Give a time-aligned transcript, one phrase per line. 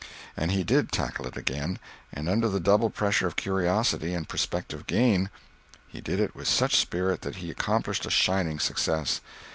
[0.35, 5.29] And he did "tackle it again"—and under the double pressure of curiosity and prospective gain
[5.87, 9.21] he did it with such spirit that he accomplished a shining success.